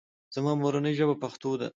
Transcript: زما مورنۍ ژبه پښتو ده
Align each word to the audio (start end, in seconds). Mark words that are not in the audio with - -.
زما 0.35 0.51
مورنۍ 0.61 0.93
ژبه 0.99 1.15
پښتو 1.23 1.51
ده 1.59 1.67